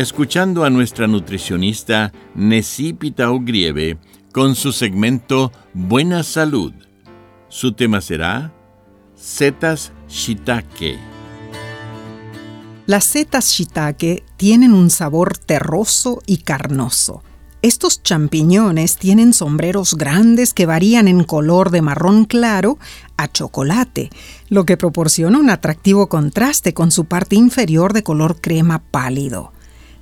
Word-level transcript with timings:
escuchando 0.00 0.62
a 0.62 0.70
nuestra 0.70 1.08
nutricionista 1.08 2.12
Necipita 2.36 3.32
Ogrieve 3.32 3.98
con 4.32 4.54
su 4.54 4.70
segmento 4.70 5.50
Buena 5.74 6.22
Salud. 6.22 6.72
Su 7.48 7.72
tema 7.72 8.00
será 8.00 8.52
Setas 9.16 9.90
Shiitake. 10.08 11.00
Las 12.86 13.06
setas 13.06 13.50
shiitake 13.50 14.22
tienen 14.36 14.72
un 14.72 14.90
sabor 14.90 15.36
terroso 15.36 16.22
y 16.26 16.38
carnoso. 16.38 17.24
Estos 17.60 18.00
champiñones 18.04 18.98
tienen 18.98 19.32
sombreros 19.32 19.94
grandes 19.96 20.54
que 20.54 20.64
varían 20.64 21.08
en 21.08 21.24
color 21.24 21.70
de 21.70 21.82
marrón 21.82 22.24
claro 22.24 22.78
a 23.16 23.26
chocolate, 23.26 24.10
lo 24.48 24.64
que 24.64 24.76
proporciona 24.76 25.40
un 25.40 25.50
atractivo 25.50 26.08
contraste 26.08 26.72
con 26.72 26.92
su 26.92 27.06
parte 27.06 27.34
inferior 27.34 27.92
de 27.92 28.04
color 28.04 28.40
crema 28.40 28.78
pálido. 28.78 29.52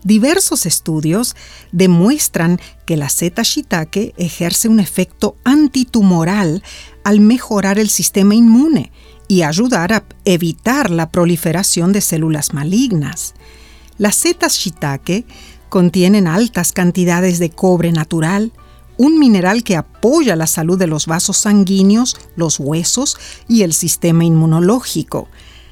Diversos 0.06 0.66
estudios 0.66 1.34
demuestran 1.72 2.60
que 2.84 2.96
la 2.96 3.08
seta 3.08 3.42
shiitake 3.42 4.14
ejerce 4.16 4.68
un 4.68 4.78
efecto 4.78 5.34
antitumoral 5.42 6.62
al 7.02 7.18
mejorar 7.18 7.80
el 7.80 7.88
sistema 7.88 8.36
inmune 8.36 8.92
y 9.26 9.42
ayudar 9.42 9.92
a 9.92 10.04
evitar 10.24 10.90
la 10.92 11.10
proliferación 11.10 11.92
de 11.92 12.02
células 12.02 12.54
malignas. 12.54 13.34
Las 13.98 14.14
setas 14.14 14.56
shiitake 14.56 15.26
contienen 15.68 16.28
altas 16.28 16.70
cantidades 16.70 17.40
de 17.40 17.50
cobre 17.50 17.90
natural, 17.90 18.52
un 18.98 19.18
mineral 19.18 19.64
que 19.64 19.74
apoya 19.74 20.36
la 20.36 20.46
salud 20.46 20.78
de 20.78 20.86
los 20.86 21.06
vasos 21.06 21.38
sanguíneos, 21.38 22.16
los 22.36 22.60
huesos 22.60 23.16
y 23.48 23.62
el 23.62 23.72
sistema 23.72 24.24
inmunológico. 24.24 25.26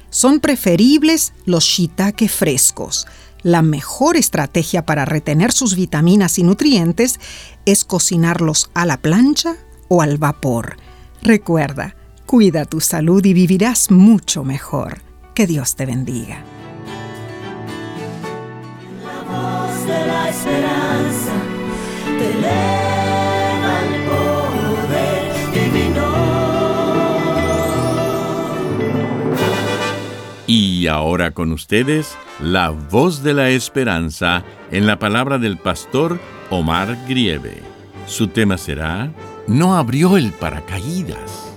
Son 0.09 0.41
preferibles 0.41 1.31
los 1.45 1.63
shiitake 1.63 2.27
frescos, 2.27 3.07
la 3.45 3.61
mejor 3.61 4.17
estrategia 4.17 4.87
para 4.87 5.05
retener 5.05 5.51
sus 5.51 5.75
vitaminas 5.75 6.39
y 6.39 6.43
nutrientes 6.43 7.19
es 7.65 7.85
cocinarlos 7.85 8.71
a 8.73 8.87
la 8.87 8.97
plancha 8.97 9.53
o 9.87 10.01
al 10.01 10.17
vapor. 10.17 10.77
Recuerda, 11.21 11.95
cuida 12.25 12.65
tu 12.65 12.81
salud 12.81 13.23
y 13.23 13.33
vivirás 13.33 13.91
mucho 13.91 14.43
mejor. 14.43 15.03
Que 15.35 15.45
Dios 15.45 15.75
te 15.75 15.85
bendiga. 15.85 16.43
Y 30.85 30.87
ahora 30.87 31.31
con 31.31 31.51
ustedes, 31.51 32.15
la 32.39 32.69
voz 32.69 33.23
de 33.23 33.33
la 33.33 33.49
esperanza 33.49 34.45
en 34.69 34.85
la 34.85 34.99
palabra 34.99 35.39
del 35.39 35.57
pastor 35.57 36.19
Omar 36.51 36.95
Grieve. 37.07 37.63
Su 38.05 38.27
tema 38.27 38.55
será, 38.59 39.11
No 39.47 39.77
abrió 39.77 40.15
el 40.15 40.31
paracaídas. 40.31 41.47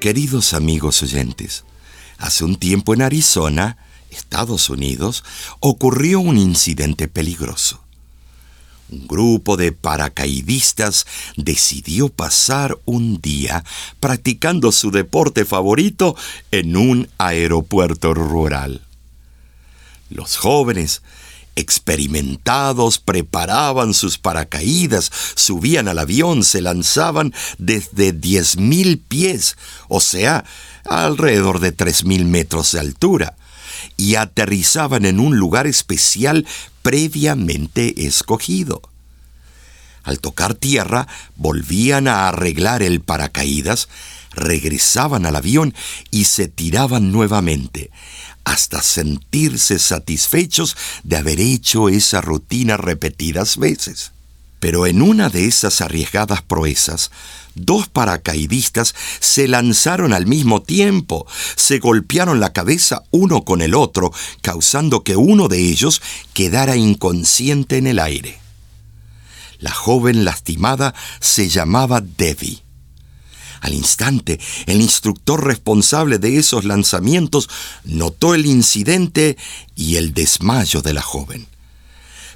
Queridos 0.00 0.54
amigos 0.54 1.04
oyentes, 1.04 1.64
hace 2.18 2.42
un 2.42 2.56
tiempo 2.56 2.94
en 2.94 3.02
Arizona, 3.02 3.78
Estados 4.10 4.70
Unidos, 4.70 5.22
ocurrió 5.60 6.18
un 6.18 6.36
incidente 6.36 7.06
peligroso 7.06 7.83
un 8.90 9.06
grupo 9.06 9.56
de 9.56 9.72
paracaidistas 9.72 11.06
decidió 11.36 12.08
pasar 12.08 12.78
un 12.84 13.20
día 13.20 13.64
practicando 14.00 14.72
su 14.72 14.90
deporte 14.90 15.44
favorito 15.44 16.16
en 16.50 16.76
un 16.76 17.08
aeropuerto 17.18 18.14
rural. 18.14 18.82
Los 20.10 20.36
jóvenes, 20.36 21.02
experimentados, 21.56 22.98
preparaban 22.98 23.94
sus 23.94 24.18
paracaídas, 24.18 25.10
subían 25.34 25.88
al 25.88 25.98
avión, 25.98 26.44
se 26.44 26.60
lanzaban 26.60 27.32
desde 27.58 28.14
10.000 28.14 29.00
pies, 29.08 29.56
o 29.88 30.00
sea, 30.00 30.44
alrededor 30.84 31.60
de 31.60 31.74
3.000 31.74 32.24
metros 32.26 32.72
de 32.72 32.80
altura 32.80 33.36
y 33.96 34.14
aterrizaban 34.16 35.04
en 35.04 35.20
un 35.20 35.36
lugar 35.36 35.66
especial 35.66 36.46
previamente 36.82 38.06
escogido. 38.06 38.82
Al 40.02 40.20
tocar 40.20 40.54
tierra, 40.54 41.08
volvían 41.36 42.08
a 42.08 42.28
arreglar 42.28 42.82
el 42.82 43.00
paracaídas, 43.00 43.88
regresaban 44.32 45.24
al 45.24 45.36
avión 45.36 45.74
y 46.10 46.24
se 46.24 46.46
tiraban 46.48 47.10
nuevamente, 47.10 47.90
hasta 48.44 48.82
sentirse 48.82 49.78
satisfechos 49.78 50.76
de 51.02 51.16
haber 51.16 51.40
hecho 51.40 51.88
esa 51.88 52.20
rutina 52.20 52.76
repetidas 52.76 53.56
veces. 53.56 54.13
Pero 54.64 54.86
en 54.86 55.02
una 55.02 55.28
de 55.28 55.44
esas 55.44 55.82
arriesgadas 55.82 56.40
proezas, 56.40 57.10
dos 57.54 57.86
paracaidistas 57.86 58.94
se 59.20 59.46
lanzaron 59.46 60.14
al 60.14 60.24
mismo 60.24 60.62
tiempo, 60.62 61.26
se 61.54 61.80
golpearon 61.80 62.40
la 62.40 62.54
cabeza 62.54 63.02
uno 63.10 63.44
con 63.44 63.60
el 63.60 63.74
otro, 63.74 64.10
causando 64.40 65.04
que 65.04 65.16
uno 65.16 65.48
de 65.48 65.58
ellos 65.58 66.00
quedara 66.32 66.76
inconsciente 66.76 67.76
en 67.76 67.88
el 67.88 67.98
aire. 67.98 68.40
La 69.58 69.72
joven 69.72 70.24
lastimada 70.24 70.94
se 71.20 71.50
llamaba 71.50 72.00
Debbie. 72.00 72.62
Al 73.60 73.74
instante, 73.74 74.40
el 74.64 74.80
instructor 74.80 75.44
responsable 75.44 76.18
de 76.18 76.38
esos 76.38 76.64
lanzamientos 76.64 77.50
notó 77.84 78.34
el 78.34 78.46
incidente 78.46 79.36
y 79.76 79.96
el 79.96 80.14
desmayo 80.14 80.80
de 80.80 80.94
la 80.94 81.02
joven 81.02 81.53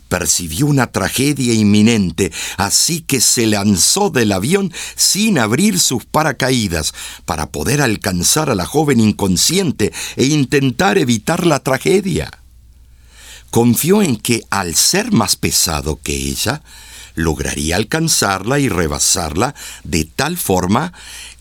percibió 0.08 0.66
una 0.66 0.88
tragedia 0.88 1.52
inminente, 1.54 2.32
así 2.56 3.00
que 3.00 3.20
se 3.20 3.46
lanzó 3.46 4.10
del 4.10 4.32
avión 4.32 4.72
sin 4.96 5.38
abrir 5.38 5.78
sus 5.78 6.04
paracaídas 6.04 6.94
para 7.24 7.50
poder 7.50 7.80
alcanzar 7.80 8.50
a 8.50 8.54
la 8.54 8.66
joven 8.66 9.00
inconsciente 9.00 9.92
e 10.16 10.24
intentar 10.26 10.98
evitar 10.98 11.46
la 11.46 11.60
tragedia. 11.60 12.30
Confió 13.50 14.02
en 14.02 14.16
que 14.16 14.44
al 14.50 14.74
ser 14.74 15.12
más 15.12 15.36
pesado 15.36 15.98
que 16.02 16.14
ella, 16.14 16.62
lograría 17.14 17.76
alcanzarla 17.76 18.58
y 18.58 18.68
rebasarla 18.68 19.54
de 19.84 20.04
tal 20.04 20.36
forma 20.36 20.92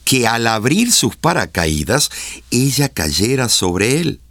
que 0.04 0.26
al 0.26 0.48
abrir 0.48 0.92
sus 0.92 1.16
paracaídas 1.16 2.10
ella 2.50 2.90
cayera 2.90 3.50
sobre 3.50 4.00
él. 4.00 4.22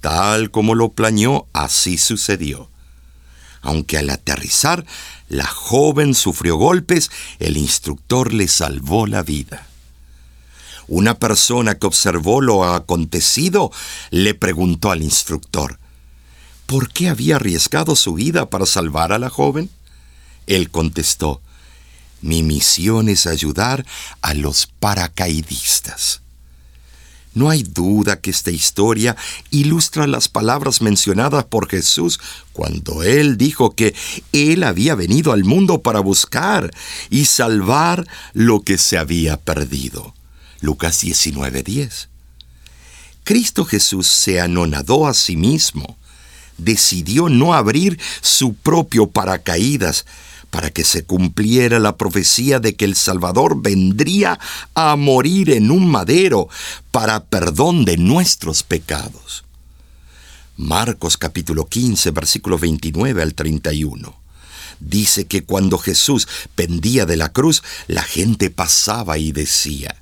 Tal 0.00 0.50
como 0.50 0.74
lo 0.74 0.88
planeó, 0.88 1.46
así 1.52 1.96
sucedió 1.98 2.71
aunque 3.62 3.98
al 3.98 4.10
aterrizar 4.10 4.84
la 5.28 5.46
joven 5.46 6.14
sufrió 6.14 6.56
golpes, 6.56 7.10
el 7.38 7.56
instructor 7.56 8.34
le 8.34 8.48
salvó 8.48 9.06
la 9.06 9.22
vida. 9.22 9.66
Una 10.88 11.18
persona 11.18 11.78
que 11.78 11.86
observó 11.86 12.40
lo 12.40 12.64
acontecido 12.64 13.70
le 14.10 14.34
preguntó 14.34 14.90
al 14.90 15.02
instructor, 15.02 15.78
por 16.66 16.92
qué 16.92 17.08
había 17.08 17.36
arriesgado 17.36 17.96
su 17.96 18.14
vida 18.14 18.50
para 18.50 18.66
salvar 18.66 19.12
a 19.12 19.18
la 19.18 19.30
joven? 19.30 19.70
Él 20.46 20.70
contestó, 20.70 21.40
mi 22.20 22.42
misión 22.42 23.08
es 23.08 23.26
ayudar 23.26 23.84
a 24.20 24.34
los 24.34 24.66
paracaidistas. 24.66 26.22
No 27.34 27.48
hay 27.48 27.62
duda 27.62 28.20
que 28.20 28.30
esta 28.30 28.50
historia 28.50 29.16
ilustra 29.50 30.06
las 30.06 30.28
palabras 30.28 30.82
mencionadas 30.82 31.44
por 31.44 31.68
Jesús 31.68 32.20
cuando 32.52 33.02
Él 33.02 33.38
dijo 33.38 33.74
que 33.74 33.94
Él 34.32 34.64
había 34.64 34.94
venido 34.94 35.32
al 35.32 35.44
mundo 35.44 35.80
para 35.80 36.00
buscar 36.00 36.70
y 37.08 37.24
salvar 37.24 38.06
lo 38.34 38.60
que 38.60 38.76
se 38.76 38.98
había 38.98 39.38
perdido. 39.38 40.14
Lucas 40.60 41.02
19:10. 41.02 42.08
Cristo 43.24 43.64
Jesús 43.64 44.08
se 44.08 44.40
anonadó 44.40 45.06
a 45.06 45.14
sí 45.14 45.36
mismo, 45.36 45.96
decidió 46.58 47.28
no 47.28 47.54
abrir 47.54 47.98
su 48.20 48.54
propio 48.54 49.06
paracaídas, 49.06 50.04
para 50.52 50.68
que 50.68 50.84
se 50.84 51.04
cumpliera 51.04 51.78
la 51.78 51.96
profecía 51.96 52.60
de 52.60 52.76
que 52.76 52.84
el 52.84 52.94
Salvador 52.94 53.62
vendría 53.62 54.38
a 54.74 54.94
morir 54.96 55.48
en 55.48 55.70
un 55.70 55.90
madero 55.90 56.50
para 56.90 57.24
perdón 57.24 57.86
de 57.86 57.96
nuestros 57.96 58.62
pecados. 58.62 59.44
Marcos 60.58 61.16
capítulo 61.16 61.64
15, 61.64 62.10
versículo 62.10 62.58
29 62.58 63.22
al 63.22 63.32
31. 63.32 64.14
Dice 64.78 65.26
que 65.26 65.42
cuando 65.42 65.78
Jesús 65.78 66.28
pendía 66.54 67.06
de 67.06 67.16
la 67.16 67.32
cruz, 67.32 67.62
la 67.86 68.02
gente 68.02 68.50
pasaba 68.50 69.16
y 69.16 69.32
decía, 69.32 69.96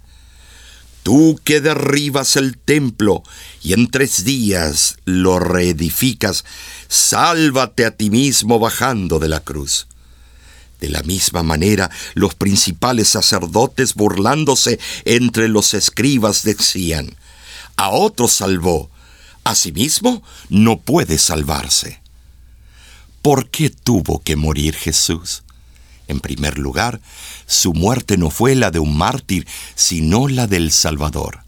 Tú 1.04 1.38
que 1.44 1.60
derribas 1.60 2.34
el 2.34 2.58
templo 2.58 3.22
y 3.62 3.72
en 3.72 3.88
tres 3.88 4.24
días 4.24 4.96
lo 5.04 5.38
reedificas, 5.38 6.44
sálvate 6.88 7.86
a 7.86 7.92
ti 7.92 8.10
mismo 8.10 8.58
bajando 8.58 9.20
de 9.20 9.28
la 9.28 9.38
cruz. 9.38 9.86
De 10.80 10.88
la 10.88 11.02
misma 11.02 11.42
manera, 11.42 11.90
los 12.14 12.34
principales 12.34 13.08
sacerdotes, 13.10 13.94
burlándose 13.94 14.78
entre 15.04 15.48
los 15.48 15.74
escribas, 15.74 16.42
decían, 16.42 17.16
a 17.76 17.90
otro 17.90 18.28
salvó, 18.28 18.90
a 19.44 19.54
sí 19.54 19.72
mismo 19.72 20.22
no 20.48 20.80
puede 20.80 21.18
salvarse. 21.18 22.00
¿Por 23.22 23.50
qué 23.50 23.70
tuvo 23.70 24.22
que 24.22 24.36
morir 24.36 24.74
Jesús? 24.74 25.42
En 26.08 26.20
primer 26.20 26.58
lugar, 26.58 27.00
su 27.46 27.72
muerte 27.74 28.16
no 28.16 28.30
fue 28.30 28.54
la 28.54 28.70
de 28.70 28.78
un 28.78 28.96
mártir, 28.96 29.46
sino 29.74 30.28
la 30.28 30.46
del 30.46 30.72
Salvador. 30.72 31.44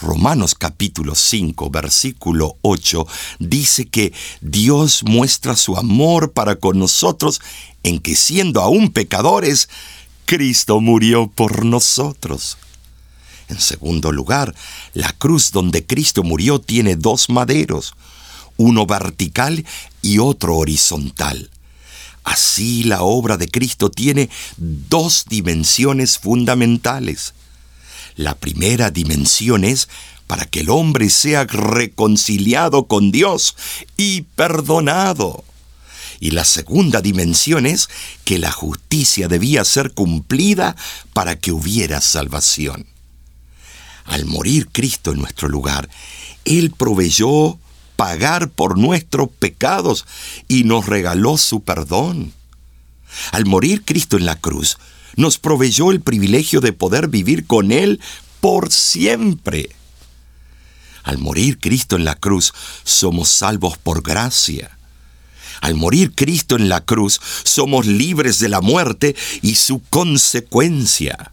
Romanos 0.00 0.54
capítulo 0.54 1.14
5, 1.14 1.68
versículo 1.70 2.56
8 2.62 3.06
dice 3.38 3.86
que 3.86 4.14
Dios 4.40 5.02
muestra 5.04 5.56
su 5.56 5.76
amor 5.76 6.32
para 6.32 6.56
con 6.56 6.78
nosotros 6.78 7.40
en 7.82 7.98
que 7.98 8.16
siendo 8.16 8.62
aún 8.62 8.92
pecadores, 8.92 9.68
Cristo 10.24 10.80
murió 10.80 11.28
por 11.28 11.66
nosotros. 11.66 12.56
En 13.48 13.60
segundo 13.60 14.10
lugar, 14.10 14.54
la 14.94 15.12
cruz 15.12 15.50
donde 15.50 15.84
Cristo 15.84 16.22
murió 16.22 16.60
tiene 16.60 16.96
dos 16.96 17.28
maderos, 17.28 17.94
uno 18.56 18.86
vertical 18.86 19.66
y 20.00 20.18
otro 20.18 20.56
horizontal. 20.56 21.50
Así 22.24 22.84
la 22.84 23.02
obra 23.02 23.36
de 23.36 23.48
Cristo 23.48 23.90
tiene 23.90 24.30
dos 24.56 25.24
dimensiones 25.28 26.18
fundamentales. 26.18 27.34
La 28.20 28.34
primera 28.34 28.90
dimensión 28.90 29.64
es 29.64 29.88
para 30.26 30.44
que 30.44 30.60
el 30.60 30.68
hombre 30.68 31.08
sea 31.08 31.44
reconciliado 31.44 32.84
con 32.84 33.10
Dios 33.12 33.56
y 33.96 34.26
perdonado. 34.36 35.42
Y 36.20 36.32
la 36.32 36.44
segunda 36.44 37.00
dimensión 37.00 37.64
es 37.64 37.88
que 38.24 38.38
la 38.38 38.52
justicia 38.52 39.26
debía 39.26 39.64
ser 39.64 39.92
cumplida 39.94 40.76
para 41.14 41.38
que 41.38 41.50
hubiera 41.50 42.02
salvación. 42.02 42.84
Al 44.04 44.26
morir 44.26 44.68
Cristo 44.70 45.12
en 45.12 45.20
nuestro 45.20 45.48
lugar, 45.48 45.88
Él 46.44 46.74
proveyó 46.76 47.58
pagar 47.96 48.50
por 48.50 48.76
nuestros 48.76 49.30
pecados 49.30 50.04
y 50.46 50.64
nos 50.64 50.84
regaló 50.84 51.38
su 51.38 51.62
perdón. 51.62 52.34
Al 53.32 53.46
morir 53.46 53.82
Cristo 53.82 54.18
en 54.18 54.26
la 54.26 54.36
cruz, 54.36 54.76
nos 55.16 55.38
proveyó 55.38 55.90
el 55.90 56.00
privilegio 56.00 56.60
de 56.60 56.72
poder 56.72 57.08
vivir 57.08 57.46
con 57.46 57.72
Él 57.72 58.00
por 58.40 58.72
siempre. 58.72 59.70
Al 61.02 61.18
morir 61.18 61.58
Cristo 61.58 61.96
en 61.96 62.04
la 62.04 62.14
cruz, 62.14 62.52
somos 62.84 63.28
salvos 63.28 63.78
por 63.78 64.02
gracia. 64.02 64.76
Al 65.60 65.74
morir 65.74 66.12
Cristo 66.14 66.56
en 66.56 66.68
la 66.68 66.80
cruz, 66.80 67.20
somos 67.44 67.86
libres 67.86 68.38
de 68.38 68.48
la 68.48 68.60
muerte 68.60 69.14
y 69.42 69.56
su 69.56 69.82
consecuencia. 69.90 71.32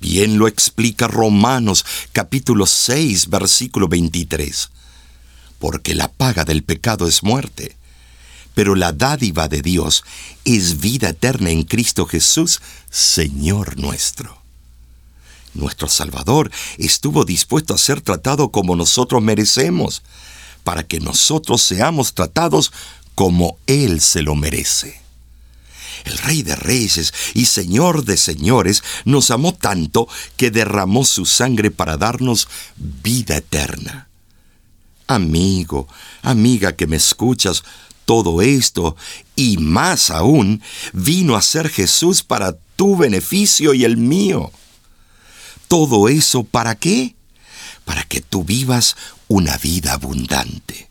Bien 0.00 0.38
lo 0.38 0.48
explica 0.48 1.08
Romanos 1.08 1.84
capítulo 2.12 2.66
6, 2.66 3.30
versículo 3.30 3.88
23. 3.88 4.70
Porque 5.58 5.94
la 5.94 6.08
paga 6.08 6.44
del 6.44 6.62
pecado 6.62 7.08
es 7.08 7.22
muerte 7.22 7.76
pero 8.54 8.74
la 8.74 8.92
dádiva 8.92 9.48
de 9.48 9.62
Dios 9.62 10.04
es 10.44 10.80
vida 10.80 11.10
eterna 11.10 11.50
en 11.50 11.64
Cristo 11.64 12.06
Jesús, 12.06 12.60
Señor 12.90 13.78
nuestro. 13.78 14.42
Nuestro 15.54 15.88
Salvador 15.88 16.50
estuvo 16.78 17.24
dispuesto 17.24 17.74
a 17.74 17.78
ser 17.78 18.00
tratado 18.00 18.50
como 18.50 18.76
nosotros 18.76 19.22
merecemos, 19.22 20.02
para 20.64 20.82
que 20.82 20.98
nosotros 20.98 21.62
seamos 21.62 22.14
tratados 22.14 22.72
como 23.14 23.58
Él 23.66 24.00
se 24.00 24.22
lo 24.22 24.34
merece. 24.34 25.00
El 26.04 26.18
Rey 26.18 26.42
de 26.42 26.56
Reyes 26.56 27.12
y 27.34 27.46
Señor 27.46 28.04
de 28.04 28.16
Señores 28.16 28.82
nos 29.04 29.30
amó 29.30 29.54
tanto 29.54 30.08
que 30.36 30.50
derramó 30.50 31.04
su 31.04 31.24
sangre 31.24 31.70
para 31.70 31.96
darnos 31.96 32.48
vida 32.76 33.36
eterna. 33.36 34.08
Amigo, 35.06 35.86
amiga 36.22 36.74
que 36.74 36.86
me 36.86 36.96
escuchas, 36.96 37.62
todo 38.04 38.42
esto, 38.42 38.96
y 39.36 39.56
más 39.56 40.10
aún, 40.10 40.62
vino 40.92 41.36
a 41.36 41.42
ser 41.42 41.68
Jesús 41.68 42.22
para 42.22 42.56
tu 42.76 42.96
beneficio 42.96 43.74
y 43.74 43.84
el 43.84 43.96
mío. 43.96 44.52
Todo 45.68 46.08
eso 46.08 46.44
para 46.44 46.74
qué? 46.74 47.14
Para 47.84 48.04
que 48.04 48.20
tú 48.20 48.44
vivas 48.44 48.96
una 49.28 49.56
vida 49.58 49.94
abundante. 49.94 50.88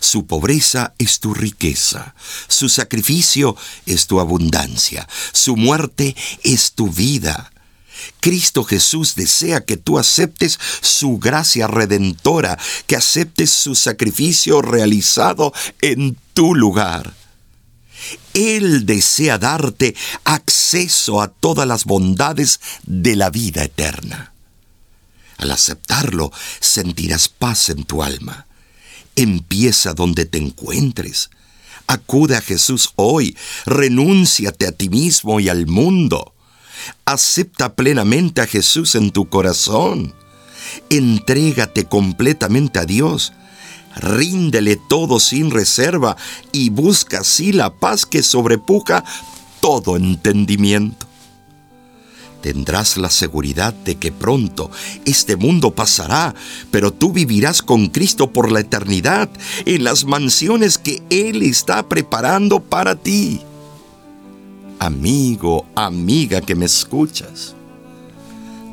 Su 0.00 0.26
pobreza 0.26 0.94
es 0.98 1.20
tu 1.20 1.32
riqueza, 1.32 2.14
su 2.48 2.68
sacrificio 2.68 3.56
es 3.86 4.06
tu 4.06 4.20
abundancia, 4.20 5.08
su 5.32 5.56
muerte 5.56 6.16
es 6.42 6.72
tu 6.72 6.90
vida. 6.90 7.52
Cristo 8.20 8.64
Jesús 8.64 9.14
desea 9.14 9.64
que 9.64 9.76
tú 9.76 9.98
aceptes 9.98 10.58
su 10.80 11.18
gracia 11.18 11.66
redentora, 11.66 12.58
que 12.86 12.96
aceptes 12.96 13.50
su 13.50 13.74
sacrificio 13.74 14.62
realizado 14.62 15.52
en 15.80 16.16
tu 16.32 16.54
lugar. 16.54 17.14
Él 18.34 18.86
desea 18.86 19.38
darte 19.38 19.94
acceso 20.24 21.22
a 21.22 21.28
todas 21.28 21.66
las 21.66 21.84
bondades 21.84 22.60
de 22.84 23.16
la 23.16 23.30
vida 23.30 23.64
eterna. 23.64 24.32
Al 25.38 25.50
aceptarlo, 25.50 26.32
sentirás 26.60 27.28
paz 27.28 27.68
en 27.68 27.84
tu 27.84 28.02
alma. 28.02 28.46
Empieza 29.16 29.94
donde 29.94 30.24
te 30.24 30.38
encuentres. 30.38 31.30
Acude 31.86 32.36
a 32.36 32.40
Jesús 32.40 32.90
hoy, 32.96 33.36
renúnciate 33.64 34.66
a 34.66 34.72
ti 34.72 34.88
mismo 34.88 35.40
y 35.40 35.48
al 35.48 35.66
mundo. 35.66 36.34
Acepta 37.04 37.74
plenamente 37.74 38.40
a 38.40 38.46
Jesús 38.46 38.94
en 38.94 39.10
tu 39.10 39.28
corazón. 39.28 40.14
Entrégate 40.90 41.84
completamente 41.84 42.78
a 42.78 42.84
Dios. 42.84 43.32
Ríndele 43.96 44.76
todo 44.88 45.20
sin 45.20 45.50
reserva 45.50 46.16
y 46.52 46.70
busca 46.70 47.20
así 47.20 47.52
la 47.52 47.72
paz 47.72 48.04
que 48.04 48.22
sobrepuja 48.22 49.04
todo 49.60 49.96
entendimiento. 49.96 51.06
Tendrás 52.42 52.96
la 52.98 53.10
seguridad 53.10 53.72
de 53.72 53.96
que 53.96 54.12
pronto 54.12 54.70
este 55.04 55.36
mundo 55.36 55.74
pasará, 55.74 56.34
pero 56.70 56.92
tú 56.92 57.12
vivirás 57.12 57.62
con 57.62 57.88
Cristo 57.88 58.30
por 58.30 58.52
la 58.52 58.60
eternidad 58.60 59.30
en 59.64 59.82
las 59.82 60.04
mansiones 60.04 60.78
que 60.78 61.02
Él 61.10 61.42
está 61.42 61.88
preparando 61.88 62.60
para 62.60 62.94
ti 62.94 63.40
amigo, 64.78 65.66
amiga 65.74 66.40
que 66.40 66.54
me 66.54 66.66
escuchas. 66.66 67.54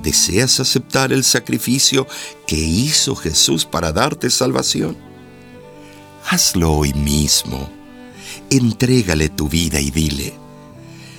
¿Deseas 0.02 0.60
aceptar 0.60 1.14
el 1.14 1.24
sacrificio 1.24 2.08
que 2.46 2.58
hizo 2.58 3.16
Jesús 3.16 3.66
para 3.66 3.92
darte 3.92 4.30
salvación? 4.30 4.98
Hazlo 6.30 6.74
hoy 6.74 6.94
mismo. 6.94 7.70
Entrégale 8.50 9.30
tu 9.30 9.48
vida 9.48 9.80
y 9.80 9.92
dile, 9.92 10.34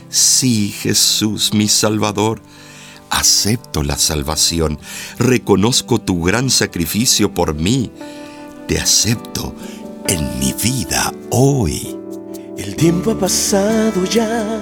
sí 0.09 0.69
Jesús 0.71 1.53
mi 1.55 1.69
Salvador, 1.69 2.43
acepto 3.11 3.83
la 3.83 3.97
salvación, 3.97 4.79
reconozco 5.19 6.01
tu 6.01 6.23
gran 6.23 6.51
sacrificio 6.51 7.33
por 7.33 7.55
mí, 7.55 7.91
te 8.69 8.79
acepto 8.79 9.55
en 10.07 10.39
mi 10.39 10.53
vida 10.53 11.13
hoy. 11.31 12.04
El 12.65 12.77
tiempo 12.77 13.11
ha 13.11 13.19
pasado 13.19 14.07
ya, 14.07 14.59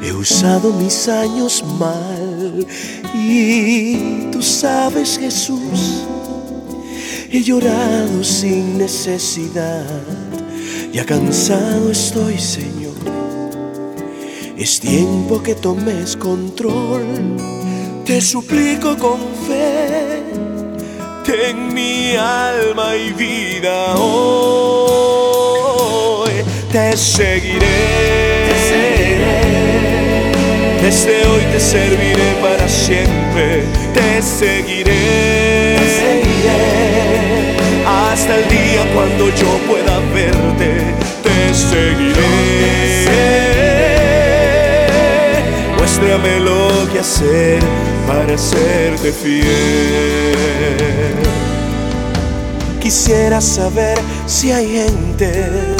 he 0.00 0.12
usado 0.12 0.72
mis 0.72 1.08
años 1.08 1.64
mal. 1.80 2.64
Y 3.12 4.30
tú 4.30 4.40
sabes 4.40 5.18
Jesús, 5.18 6.04
he 7.28 7.42
llorado 7.42 8.22
sin 8.22 8.78
necesidad, 8.78 9.84
ya 10.92 11.04
cansado 11.04 11.90
estoy 11.90 12.38
Señor, 12.38 12.94
es 14.56 14.78
tiempo 14.78 15.42
que 15.42 15.56
tomes 15.56 16.16
control, 16.16 17.36
te 18.04 18.20
suplico 18.20 18.96
con 18.96 19.18
fe, 19.48 20.22
ten 21.24 21.74
mi 21.74 22.14
alma 22.14 22.94
y 22.94 23.12
vida 23.12 23.96
hoy, 23.96 25.23
te 26.74 26.96
seguiré. 26.96 27.76
Te 28.48 28.54
seguiré. 28.70 29.38
Desde 30.82 31.14
hoy 31.28 31.42
te 31.52 31.60
serviré 31.60 32.34
para 32.42 32.68
siempre, 32.68 33.62
te 33.94 34.20
seguiré, 34.20 35.76
Te 35.78 35.86
seguiré. 36.02 37.54
hasta 37.86 38.34
el 38.40 38.48
día 38.48 38.82
cuando 38.92 39.28
yo 39.36 39.50
pueda 39.68 40.00
verte, 40.12 40.72
te 41.22 41.54
seguiré. 41.54 42.32
Muéstrame 45.78 46.40
lo 46.40 46.92
que 46.92 46.98
hacer 46.98 47.60
para 48.08 48.36
serte 48.36 49.12
fiel. 49.12 50.34
Quisiera 52.80 53.40
saber 53.40 53.96
si 54.26 54.50
hay 54.50 54.66
gente 54.66 55.73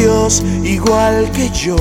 Dios 0.00 0.42
igual 0.64 1.30
que 1.32 1.50
yo, 1.50 1.76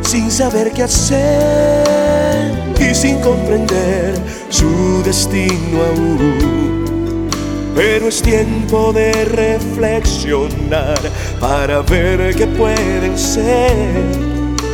sin 0.00 0.30
saber 0.30 0.72
qué 0.72 0.84
hacer 0.84 2.50
y 2.80 2.94
sin 2.94 3.20
comprender 3.20 4.14
su 4.48 5.02
destino 5.04 5.82
aún. 5.90 7.28
Pero 7.74 8.08
es 8.08 8.22
tiempo 8.22 8.90
de 8.94 9.12
reflexionar 9.26 10.98
para 11.38 11.82
ver 11.82 12.34
qué 12.34 12.46
pueden 12.46 13.18
ser. 13.18 13.84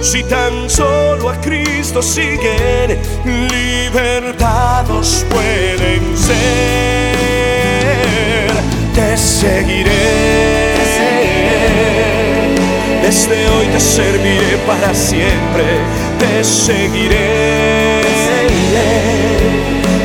Si 0.00 0.22
tan 0.22 0.70
solo 0.70 1.30
a 1.30 1.40
Cristo 1.40 2.00
siguen, 2.00 2.96
libertados 3.24 5.26
pueden 5.28 6.16
ser. 6.16 6.36
Te 8.94 9.16
seguiré. 9.16 10.51
Desde 13.12 13.46
hoy 13.50 13.66
te 13.66 13.78
serviré 13.78 14.56
para 14.66 14.94
siempre, 14.94 15.64
te 16.18 16.42
seguiré, 16.42 18.00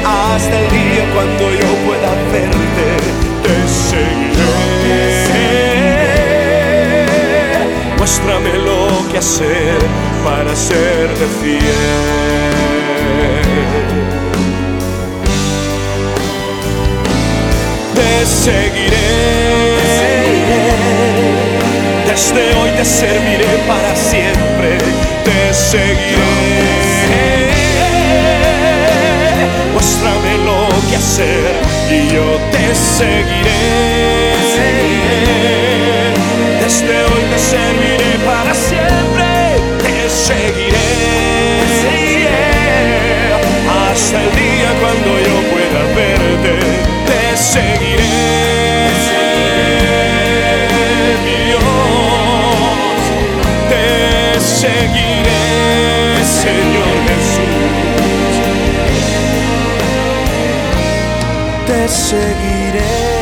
hasta 0.03 0.59
el 0.59 0.69
día 0.69 1.09
cuando 1.13 1.53
yo 1.53 1.69
pueda 1.85 2.11
verte, 2.33 2.87
te 3.43 3.55
seguiré. 3.87 5.07
Muéstrame 7.97 8.53
lo 8.57 9.07
que 9.09 9.19
hacer 9.19 9.79
para 10.25 10.53
serte 10.53 11.27
fiel. 11.41 11.61
Te 17.95 18.25
seguiré. 18.25 19.46
Desde 22.17 22.51
hoy 22.55 22.71
te 22.71 22.83
serviré 22.83 23.45
para 23.67 23.95
siempre, 23.95 24.79
te 25.23 25.53
seguiré. 25.53 26.25
Muéstrame 29.71 30.37
lo 30.43 30.67
que 30.89 30.95
hacer 30.95 31.53
y 31.91 32.11
yo 32.11 32.39
te 32.51 32.73
seguiré. 32.73 33.61
Desde 36.59 37.03
hoy 37.05 37.16
seguiré, 54.67 56.25
Señor 56.25 56.95
Jesús. 57.07 58.35
Te 61.67 61.87
seguiré. 61.87 63.17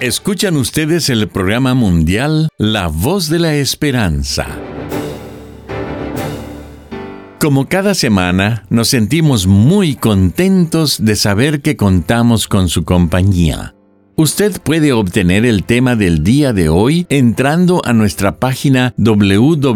Escuchan 0.00 0.56
ustedes 0.56 1.08
el 1.08 1.28
programa 1.28 1.72
mundial 1.72 2.48
La 2.58 2.88
Voz 2.88 3.30
de 3.30 3.38
la 3.38 3.54
Esperanza. 3.54 4.63
Como 7.44 7.68
cada 7.68 7.92
semana, 7.92 8.64
nos 8.70 8.88
sentimos 8.88 9.46
muy 9.46 9.96
contentos 9.96 11.04
de 11.04 11.14
saber 11.14 11.60
que 11.60 11.76
contamos 11.76 12.48
con 12.48 12.70
su 12.70 12.84
compañía. 12.84 13.74
Usted 14.16 14.62
puede 14.62 14.94
obtener 14.94 15.44
el 15.44 15.64
tema 15.64 15.94
del 15.94 16.24
día 16.24 16.54
de 16.54 16.70
hoy 16.70 17.04
entrando 17.10 17.82
a 17.84 17.92
nuestra 17.92 18.38
página 18.38 18.94
www.lavoz.org. 18.96 19.74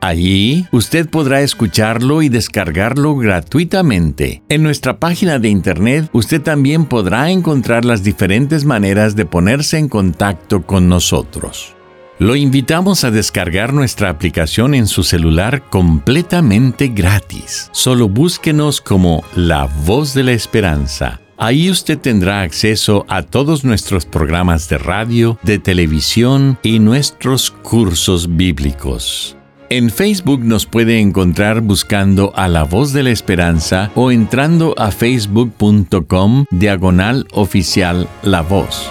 Allí 0.00 0.66
usted 0.70 1.10
podrá 1.10 1.40
escucharlo 1.40 2.22
y 2.22 2.28
descargarlo 2.28 3.16
gratuitamente. 3.16 4.44
En 4.48 4.62
nuestra 4.62 5.00
página 5.00 5.40
de 5.40 5.48
internet 5.48 6.08
usted 6.12 6.40
también 6.40 6.84
podrá 6.84 7.32
encontrar 7.32 7.84
las 7.84 8.04
diferentes 8.04 8.64
maneras 8.64 9.16
de 9.16 9.26
ponerse 9.26 9.78
en 9.78 9.88
contacto 9.88 10.62
con 10.62 10.88
nosotros. 10.88 11.74
Lo 12.20 12.34
invitamos 12.34 13.04
a 13.04 13.12
descargar 13.12 13.72
nuestra 13.72 14.10
aplicación 14.10 14.74
en 14.74 14.88
su 14.88 15.04
celular 15.04 15.62
completamente 15.70 16.88
gratis. 16.88 17.70
Solo 17.70 18.08
búsquenos 18.08 18.80
como 18.80 19.22
La 19.36 19.66
Voz 19.86 20.14
de 20.14 20.24
la 20.24 20.32
Esperanza. 20.32 21.20
Ahí 21.36 21.70
usted 21.70 21.96
tendrá 21.96 22.42
acceso 22.42 23.06
a 23.08 23.22
todos 23.22 23.64
nuestros 23.64 24.04
programas 24.04 24.68
de 24.68 24.78
radio, 24.78 25.38
de 25.44 25.60
televisión 25.60 26.58
y 26.64 26.80
nuestros 26.80 27.52
cursos 27.52 28.36
bíblicos. 28.36 29.36
En 29.70 29.88
Facebook 29.88 30.40
nos 30.40 30.66
puede 30.66 30.98
encontrar 30.98 31.60
buscando 31.60 32.32
a 32.34 32.48
La 32.48 32.64
Voz 32.64 32.92
de 32.92 33.04
la 33.04 33.10
Esperanza 33.10 33.92
o 33.94 34.10
entrando 34.10 34.74
a 34.76 34.90
facebook.com 34.90 36.46
diagonal 36.50 37.28
oficial 37.30 38.08
La 38.22 38.40
Voz. 38.40 38.90